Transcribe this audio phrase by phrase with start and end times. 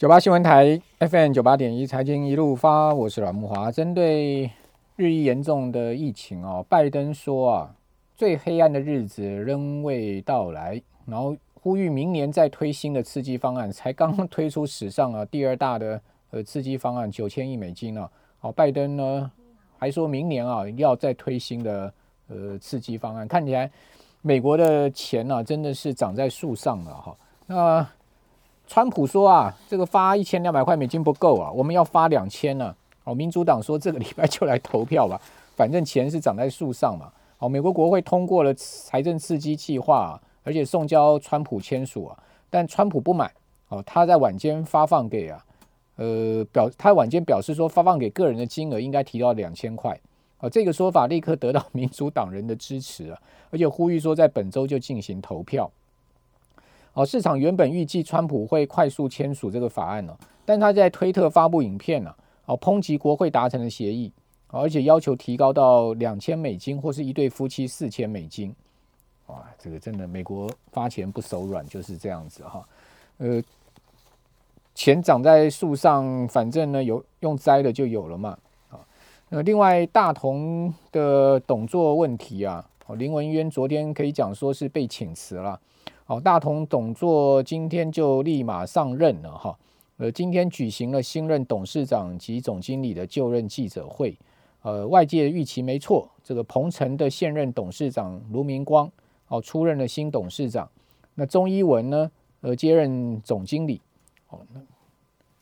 [0.00, 3.70] 九八新闻台 FM 九八点一财经一路发，我是阮木华。
[3.70, 4.50] 针对
[4.96, 7.74] 日益严重的疫情哦，拜登说啊，
[8.16, 13.70] 最黑暗的日子仍未到来，然后呼吁明年再推新的刺激方案。
[13.70, 19.30] 才刚刚推出史上啊 第二大的呃刺激方案九千亿美金啊，好，拜登呢
[19.76, 21.92] 还说明年啊要再推新的
[22.28, 23.28] 呃刺激方案。
[23.28, 23.70] 看起来
[24.22, 27.16] 美国的钱呢真的是长在树上了哈。
[27.46, 27.86] 那
[28.70, 32.72] 川普说啊，这个发一千两百块美金不够啊，我们要发两千呢。
[33.02, 35.20] 哦，民主党说这个礼拜就来投票吧，
[35.56, 37.10] 反正钱是长在树上嘛。
[37.40, 42.16] 哦，美国国会通过了财政刺激计划，而且送交川普签署啊，
[42.48, 43.28] 但川普不满。
[43.70, 45.44] 哦，他在晚间发放给啊，
[45.96, 49.98] 呃表他晚间表示说发放给个人的金额应该提到两千块。
[50.38, 53.18] 哦，这个说法立刻得到 民主党人的支持啊，
[53.50, 55.68] 而且呼吁说在本周就进行投票。
[57.00, 60.14] 哦，市场原本预计川普会快速签署这个法案呢，
[60.44, 62.14] 但他在推特发布影片呢，
[62.44, 64.12] 哦，抨击国会达成的协议，
[64.48, 68.54] 而且要求提高到两千美金，或是一对夫妻四千美金。
[69.28, 72.68] 哇，这个真的美国发钱不手软，就是这样子哈。
[73.16, 73.42] 呃，
[74.74, 78.36] 钱长在树上，反正呢有用摘的就有了嘛。
[78.68, 78.76] 啊，
[79.30, 82.62] 那另外大同的董座问题啊，
[82.98, 85.58] 林文渊昨天可以讲说是被请辞了。
[86.10, 89.56] 好，大同董座今天就立马上任了哈。
[89.98, 94.18] 呃，今天举行了新任董事长及总经理的就任记者会。
[94.62, 98.90] 呃，外界预期没错，这个鹏程的现任董事长卢明光
[99.28, 100.68] 哦出任了新董事长。
[101.14, 103.80] 那钟一文呢，呃接任总经理。
[104.30, 104.60] 哦，那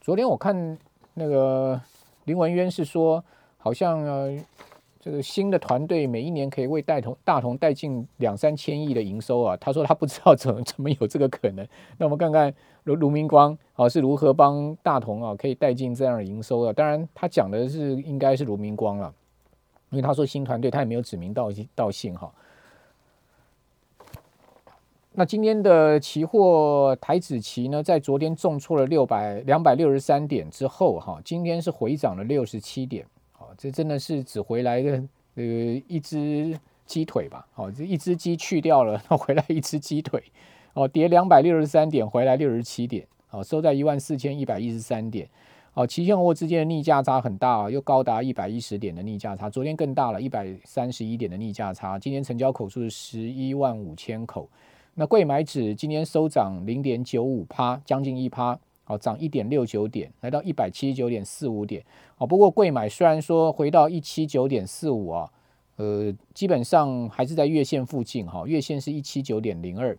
[0.03, 0.79] 昨天我看
[1.15, 1.81] 那个
[2.27, 3.25] 林文渊是说，
[3.57, 4.39] 好像呃。
[5.11, 9.57] 这个新的团队每一年可以为大同大同带进两三千亿的营收啊！
[9.57, 11.67] 他说他不知道怎么怎么有这个可能。
[11.97, 12.53] 那我们看看
[12.85, 16.75] 卢卢明光啊是如何帮大同啊可以带进这样的营收的。
[16.75, 19.11] 当然他讲的是应该是卢明光了，
[19.89, 22.31] 因为他说新团队他也没有指名道道姓哈。
[25.13, 33.07] 那今天的期货台指期呢，在昨天重挫了六百两百六十三点之后哈，今天是回涨了六十七点。
[33.59, 35.03] 这真的是只回来的
[35.35, 35.45] 呃
[35.89, 37.45] 一只鸡腿吧？
[37.57, 40.23] 哦，这一只鸡去掉了，那回来一只鸡腿。
[40.75, 43.05] 哦，跌两百六十三点，回来六十七点。
[43.31, 45.29] 哦，收在一万四千一百一十三点。
[45.75, 49.51] 哦，期现货之间的逆价差很大啊，又高达一百一十点的逆价差。
[49.51, 51.99] 昨天更大了，一百三十一点的逆价差。
[51.99, 54.49] 今天成交口数是十一万五千口。
[54.95, 58.59] 那贵买指今天收涨零点九五趴，将近一趴。
[58.89, 61.85] 好，涨一点六九点，来到一百七十九点四五点。
[62.17, 65.31] 哦，不过贵买虽然说回到一七九点四五啊，
[65.77, 69.95] 呃，基本上还是在月线附近哈，月线是一七九点零二。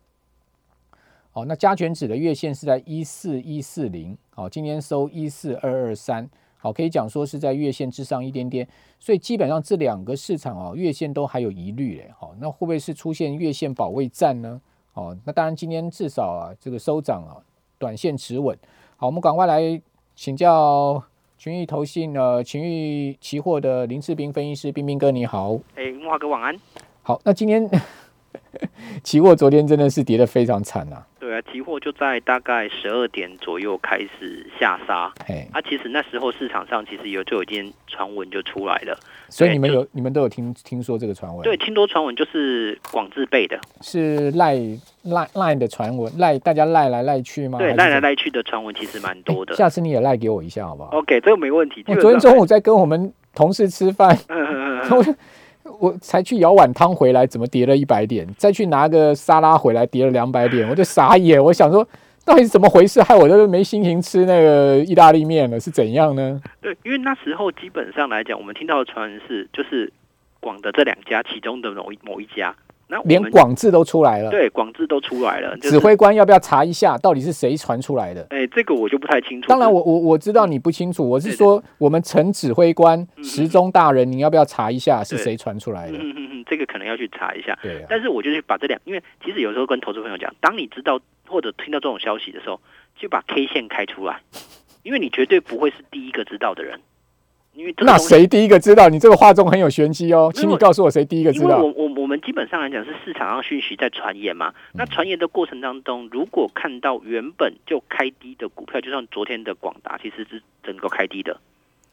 [1.33, 6.27] 哦，那加权指的月线是在一四一四零，好，今天收一四二二三，
[6.57, 8.67] 好，可以讲说是在月线之上一点点。
[8.99, 14.59] 所以基本上这两个市场啊，月线都还有疑虑嘞，好，那会不会是出现月线保卫战呢？
[14.95, 17.37] 哦，那当然今天至少啊，这个收涨啊，
[17.79, 18.55] 短线持稳。
[18.97, 19.81] 好，我们赶快来
[20.13, 21.01] 请教
[21.37, 25.57] 群益投信呃群益期货的林志斌分析师，斌斌哥你好。
[25.75, 26.55] 哎，木华哥晚安。
[27.01, 27.67] 好，那今天
[29.03, 31.05] 期货昨天真的是跌得非常惨啊。
[31.19, 35.11] 对啊，期货就在大概十二点左右开始下杀。
[35.27, 38.97] 哎，啊，其实那时候市场上其实有就有一件传闻就出来了。
[39.29, 41.43] 所以你们有你们都有听听说这个传闻？
[41.43, 44.55] 对，听多传闻就是广智备的，是赖
[45.03, 47.59] 赖赖的传闻，赖大家赖来赖去吗？
[47.59, 49.53] 对，赖来赖去的传闻其实蛮多的。
[49.55, 51.83] 下次你也赖给我一下好不好？OK，这个没问题。
[51.87, 54.17] 我昨天中午在跟我们同事吃饭，
[54.89, 55.03] 我
[55.79, 58.27] 我才去舀碗汤回来，怎么跌了一百点？
[58.37, 61.41] 再去拿个沙拉回来，跌了两百点，我就傻眼。
[61.41, 61.87] 我想说，
[62.25, 63.01] 到底是怎么回事？
[63.01, 66.41] 害我都没心情吃那个意大利面了，是怎样呢？
[66.61, 69.91] 对，因为那时候基本上来讲，我们听到的传闻是，就是
[70.39, 72.55] 广的这两家其中的某一某一家。
[72.91, 75.55] 那连广智都出来了，对，广智都出来了。
[75.57, 78.25] 指挥官要不要查一下，到底是谁传出来的？
[78.31, 79.47] 哎，这个我就不太清楚。
[79.47, 85.99] 当然，我我我知道你不清楚，我是说我们陈指挥官、时钟大人，你要不要查一下是谁传出来的？
[85.99, 87.55] 嗯嗯嗯，这个可能要去查一下。
[87.61, 92.59] 对，但是我就去把这两，因为其实有时候跟投资朋友讲，当你知道或者听到这种消息的时候，
[92.99, 94.19] 就把 K 线开出来，
[94.81, 96.79] 因为你绝对不会是第一个知道的人。
[97.79, 98.87] 那谁第一个知道？
[98.87, 101.57] 你这个话中很有玄机哦，请你告诉我谁第一个知道？
[101.57, 104.53] 我我我们基本上来讲是市场上讯息在传言嘛。
[104.73, 111.39] 那传言的过程当中，如果看到原本就开低的股票，就像昨天的广达，其实是整个开低的。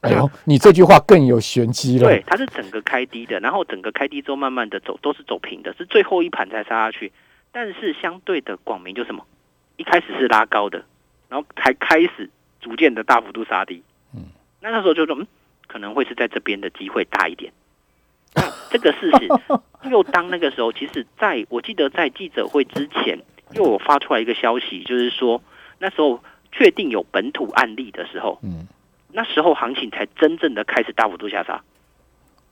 [0.00, 2.08] 哎呦，你这句话更有玄机了。
[2.08, 7.12] 对，它是整个开低的，然后整个开低之后慢慢的走，都是走平的，是最后一盘才杀下去。
[7.52, 9.24] 但是相对的广明就什么，
[9.76, 10.82] 一开始是拉高的，
[11.28, 12.28] 然后才开始。
[12.58, 13.80] 逐渐的大幅度杀低。
[14.12, 14.24] 嗯，
[14.60, 15.26] 那那时候就说，嗯，
[15.68, 17.52] 可能会是在这边的机会大一点。
[18.34, 19.28] 那这个事实
[19.90, 23.18] 又当那个时候，其实在我记得在记者会之前，
[23.54, 25.42] 又有发出来一个消息，就是说
[25.78, 26.20] 那时候
[26.52, 28.66] 确定有本土案例的时候，嗯，
[29.12, 31.62] 那时候行情才真正的开始大幅度下杀。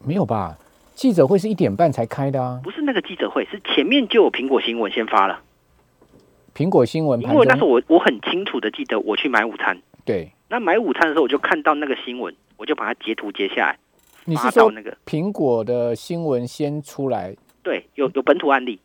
[0.07, 0.57] 没有吧？
[0.95, 2.61] 记者会是一点半才开的啊。
[2.63, 5.41] 不是那个记者会，是前面就有苹果新闻先发了。
[6.55, 13.79] 苹果新闻因为那时候我我很清楚的记得我去买午餐，对，那买午餐的时候我就看到那个新闻，我就把它截图截下来，
[14.25, 18.81] 你是说那个苹果的新闻先出来对有有本土案例。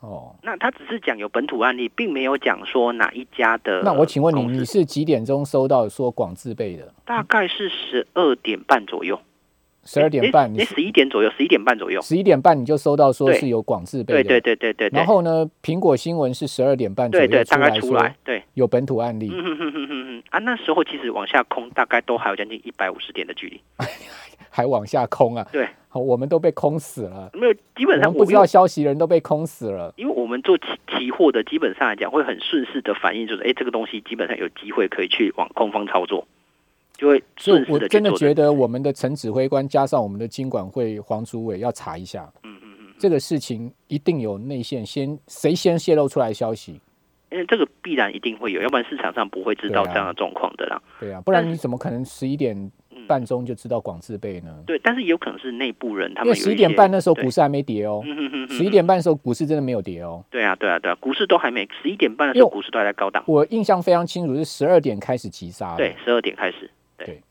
[0.00, 0.36] 哦？
[0.42, 3.82] 那他只是讲有本土案例，并没有讲说哪一家的。
[3.82, 6.92] 那我请问你，你是几点钟收到说广自备的？
[7.04, 9.18] 大概是十二点半左右，
[9.84, 12.00] 十二点半，你十一点左右，十一点半左右。
[12.02, 14.98] 十一点半你就收到说是有广自备的，对对对对对对。
[14.98, 19.32] 然后呢，苹果新闻是十二点半左右大概来出来，对，有本土案例，
[20.30, 23.60] 啊，那时候其实往下空大概都还有将近一百五十点的距离，
[24.50, 25.46] 还往下空啊。
[25.52, 29.92] 对，好，我们都被空死了，没有，基本上们不知道消息的人都被空死了。
[29.96, 36.26] 因为我们做期期货的，基本上来讲会很顺势的反应，就是哎，这个东西基本上有机会可以去往空方操作，
[36.96, 46.80] 就会顺势的真的觉得我们的陈指挥官加上我们的金管会黄主委要查一下，嗯嗯嗯，这个事情一定有内线，先谁先泄露出来消息？
[47.28, 50.80] 因为这个必然一定会有，要不然市场上不会知道这样的状况的啦。
[51.00, 52.70] 对啊，不然你怎么可能十一点嗯，
[53.06, 54.62] 半钟就知道广自备呢？
[54.66, 58.02] 对，但是有可能是内部人他因为十一点半那时候股市还没跌哦，
[58.48, 60.24] 十一点半的时候股市真的没有跌哦。
[60.30, 63.22] 对啊对啊对啊，股市都还没十一点半的时候，股市都还在高档。
[63.26, 65.76] 我印象非常清楚，是十二点开始急杀。
[65.76, 66.70] 对，十二点开始。
[66.96, 67.22] 对，对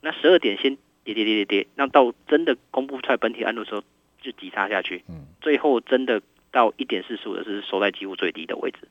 [0.00, 3.82] 那十二点先跌跌跌跌跌，那到真的公布出来本体案的时候
[4.20, 6.20] 就急杀下去，嗯，最后真的
[6.50, 8.88] 到一点四十五的是收在几乎最低的位置。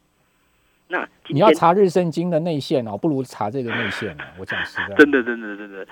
[0.91, 4.27] 那你要查日圣经的内线哦，不如查这个内线啊。
[4.37, 5.87] 我讲实在，真的真的真的，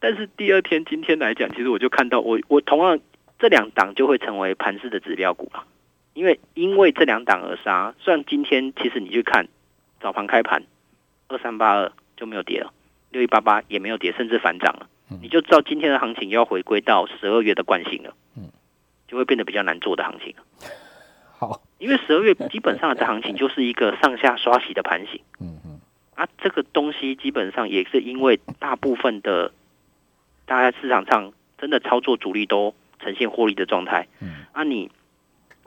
[0.00, 2.98] 但是第二天今天来讲，其实我就看到我我同样
[3.38, 5.64] 这两档就会成为盘势的指标股了，
[6.14, 7.94] 因为因为这两档而杀。
[8.00, 9.46] 虽然今天其实你去看
[10.00, 10.64] 早盘开盘
[11.28, 12.72] 二三八二就没有跌了，
[13.10, 14.88] 六一八八也没有跌，甚至反涨了，
[15.22, 18.50] 你就知道今天的行情要回归到十二月的惯性了，嗯，
[19.06, 20.42] 就会变得比较难做的行情了。
[21.38, 25.20] 好，因为十二月基本上的行情就是一个上下刷洗的盘形。
[25.40, 25.80] 嗯嗯，
[26.14, 29.52] 啊，这个东西基本上也是因为大部分的
[30.46, 34.90] 大家市场上真的操作主力都呈现获利的状态，嗯，啊，你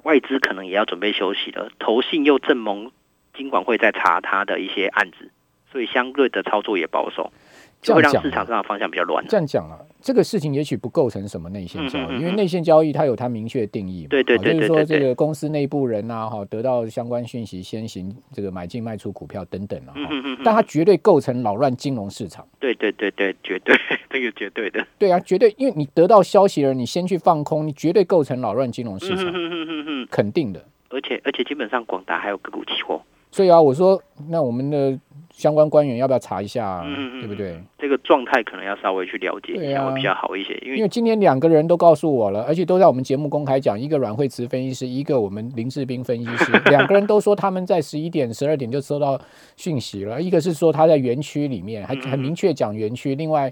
[0.04, 2.92] 外资可能也要准备休息了，投信又正蒙
[3.36, 5.30] 金管会在查他的一些案子，
[5.72, 7.32] 所以相对的操作也保守，
[7.81, 9.26] 就会让这样讲市场上的方向比较乱。
[9.28, 14.08] 这样讲啊，这个事情也许不构成什么内线交易，嗯嗯嗯因为内线交易它有它明确的定义嘛。
[14.10, 22.46] 对对对好就是说这个公司内部人啊，哈，得到相关讯息先行这个买进卖出股票等等啊，嗯嗯哼哼哼但它绝对构成扰乱金融市场。
[22.60, 23.76] 对对对对，绝对
[24.10, 24.86] 这个绝对的。
[24.98, 30.64] 对啊，绝对，因为你得到消息了，你先去放空，你绝对构成扰乱金融市场，嗯哼哼哼哼哼，肯定的。
[30.90, 35.00] 而且而且基本上广达还有个股期货，所以啊，我说那我们的
[35.31, 37.62] 相关官员要不要查一下、啊，嗯嗯嗯对不对？
[37.78, 49.20] 这个状态可能要稍微去了解一下会比较好一些，因为因为今天两个人都告诉我了，而且都在我们节目公开讲，一个阮慧慈分析师，一个我们林志斌分析师， 两个人都说他们在十一点、十二点就收到
[49.56, 50.22] 讯息了。
[50.22, 53.51] 一个是说他在园区里面，还很明确讲园区，另外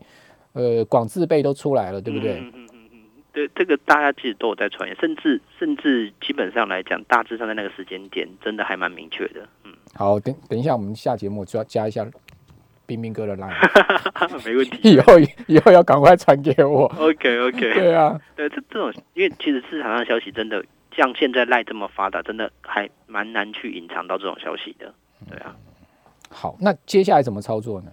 [0.54, 2.34] 呃广字辈都出来了，对不对？
[2.34, 3.00] 嗯嗯嗯嗯嗯，
[3.32, 9.48] 对，这个大家其实都有在传言，甚至甚至基本上来讲，大致上在那个时间点，真的还蛮明确的。
[9.94, 12.06] 嗯，好，等等一下我们下节目就要加一下
[12.86, 13.51] 冰冰哥的 line，
[14.46, 14.89] 没问题。
[14.89, 16.86] 以后以后要赶快传给我。
[16.98, 20.63] OK OK，对啊，对，这这种，因为其实市场上的消息真的
[20.96, 24.94] 像现在赖这么发达，真的还蛮难去隐藏到这种消息的。
[25.29, 25.56] 对啊，
[26.29, 27.91] 好，那接下来怎么操作呢？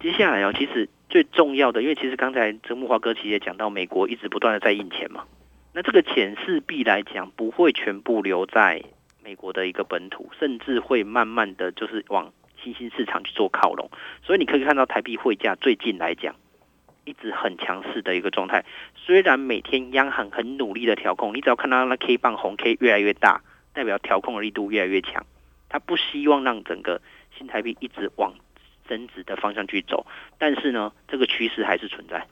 [0.00, 5.24] 接下来哦，其实最重要的，因为其实刚才这木华哥其实也讲到，美国一直不断的在印钱嘛，
[5.72, 8.84] 那这个钱势必来讲不会全部留在
[9.28, 12.32] 美国的一个本土，甚至会慢慢的就是往
[12.62, 13.90] 新兴市场去做靠拢，
[14.22, 16.34] 所以你可以看到台币汇价最近来讲。
[17.04, 18.64] 一直很强势的一个状态，
[18.96, 23.42] 虽然每天央行很努力的调控，你只要看到那 K 棒红 K 越来越大，
[23.74, 25.26] 代表调控的力度越来越强，
[25.68, 27.02] 他不希望让整个
[27.36, 28.32] 新台币一直往
[28.88, 30.06] 升值的方向去走，
[30.38, 32.26] 但是呢，这个趋势还是存在，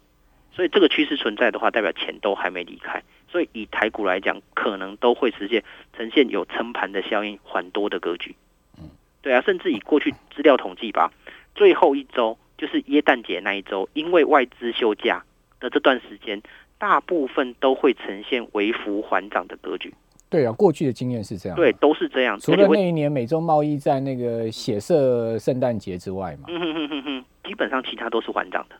[0.55, 3.03] 所以这个趋势存在的话，代表钱都还没离开，
[3.37, 5.63] 所以以台股来讲，可能都会实现
[5.95, 8.35] 呈现有撑盘的效应，缓多的格局。
[8.79, 8.89] 嗯，
[9.21, 11.13] 对啊，甚至以过去资料统计吧，
[11.55, 15.23] 最后一周就是耶诞节那一周，因为外资休假
[15.61, 16.41] 的这段时间，
[16.79, 19.93] 大部分都会呈现微幅缓涨的格局。
[20.31, 21.57] 对啊，过去的经验是这样。
[21.57, 22.41] 对，，都是这样。
[22.41, 28.77] 除了那一年美洲贸易战那个血色圣诞节之外嘛，嗯哼哼哼哼，基本上其他都是缓涨的。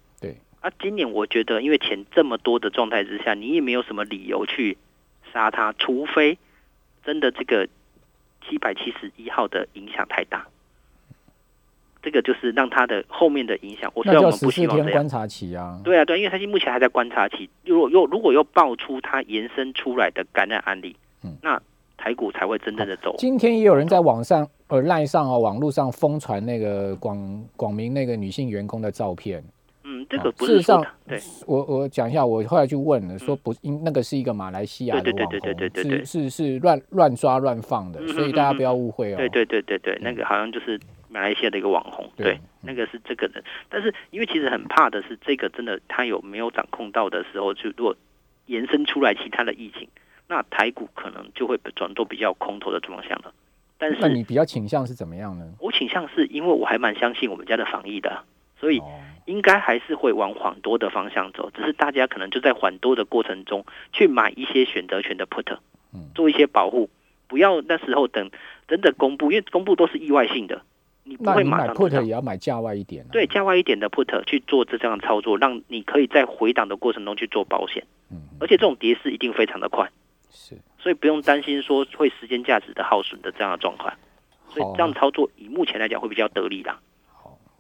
[0.67, 4.77] 对啊，今年我觉得因为钱这么多的状态之下，你也没有什么理由去
[5.33, 6.39] 杀它，除非
[7.05, 7.69] 真的这个
[8.49, 10.47] 七百七十一号的影响太大。
[12.03, 15.81] 这个就是让它的后面的影响，我虽然我们那叫十四不希望这样，天观察期啊。
[15.83, 17.49] 对啊，对，因为它目前还在观察期。
[17.65, 20.95] 如果又如果又爆出它延伸出来的感染案例，
[21.25, 21.61] 嗯那
[21.97, 23.15] 台股才会真正的走。
[23.19, 29.43] 今天也有人在网上呃赖上哦，网络上疯传那个广广明那个女性员工的照片。
[29.89, 31.17] 嗯，这个哦不是上对，
[31.47, 39.17] 我我讲一下，我后来去问了，说不，因那个是一个马来西亚的对对网对对对对红，是是是乱乱抓乱放的，嗯所以大家不要误会哦。
[39.17, 43.43] 对对对对对，那个好像就是马来西亚的一个网红，对对，那个是这个人。
[43.69, 47.95] 但是因为其实很怕的是，这个真的他有没有掌控到的时候，就如果
[48.47, 49.89] 延伸出来其他的疫情，
[50.27, 53.33] 那台股可能就会转做比较空头的方向了。
[53.79, 55.47] 但是那你比较倾向是怎么样呢？
[55.61, 58.25] 我倾向是因为我还蛮相信我们家的防疫的，
[58.59, 58.85] 所以哦，
[59.27, 65.57] 应该还是会往缓多的方向走，只是大家可能就在缓多的过程中去买一些选择权的 put，
[65.93, 66.11] 嗯。
[66.15, 66.89] 做一些保护，
[67.29, 68.31] 不要那时候等
[68.67, 70.63] 真的公布，因为公布都是意外性的，
[71.05, 73.09] 你不会买马上知道 put 也要买价外一点、啊。
[73.13, 79.91] 对，价外一点的 put 去做这样的操作，让你可以在回档的过程中去做保险，嗯，而且这种跌势一定非常的快，
[80.31, 80.57] 是。
[80.79, 83.93] 所以不用担心说会时间价值的耗损的这样的状况，
[84.49, 86.81] 所以这样操作以目前来讲会比较得力啦，好。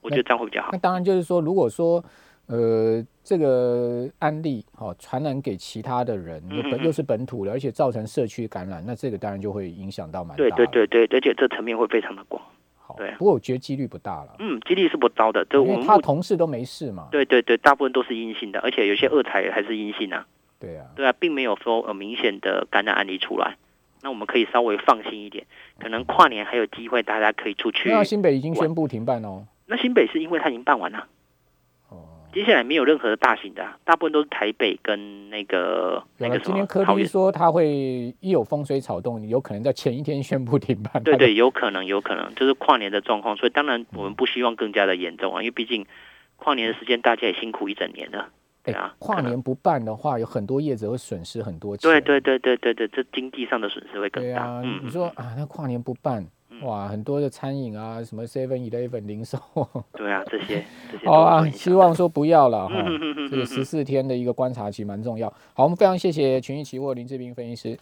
[0.00, 0.78] 我觉得这样会比较好那。
[0.78, 2.04] 当然就是说，如果说
[2.46, 10.56] 呃这个案例哦传染给其他的人，又本又是本土的，而且造成社区感染，那这个当然就会影响到蛮大对的。
[10.66, 12.40] 对对对，而且这层面会非常的广。
[12.78, 17.08] 好，对啊不过我觉得几率不大了，嗯，几率是不高的，这因为他我们目同事都没事嘛。
[17.10, 20.24] 对对对，大部分都是阴性的，而且有些二采还是阴性啊，
[20.60, 23.56] 对啊，对啊，并没有说呃明显的感染案例出来，
[24.02, 25.44] 那我们可以稍微放心一点，
[25.80, 27.90] 可能跨年还有机会，大家可以出去。
[27.90, 29.44] 那新北已经宣布停办哦。
[29.66, 31.06] 那新北是因为它已经办完了，
[31.88, 37.04] 哦，接下来没有任何的大型的啊、大部分都是台北跟那个那个什么今天柯桃园。
[37.04, 37.68] 批说他会
[38.20, 41.02] 一有风吹草动，有可能在前一天宣布停办。
[41.02, 45.84] 对对，有可能，有可能，就是跨年的状况，所以当然我们不希望更加的严重啊，因为毕竟
[46.36, 48.28] 跨年的时间大家也辛苦一整年了，
[48.62, 51.90] 对哎啊，跨年不办的话，有很多业者会损失很多钱。
[51.90, 54.28] 对对对对对对，这经济上的损失会更大。
[54.28, 56.24] 对啊，嗯，你说啊，那跨年不办，
[56.62, 59.38] 哇，很多的餐饮啊，什么 Seven Eleven 零售，
[59.92, 62.74] 对啊，这些这些 都好啊，希望说不要了哈。
[63.30, 65.28] 这个十四天的一个观察期蛮重要。
[65.54, 67.78] 好，我们非常谢谢群益期货林志斌分析师。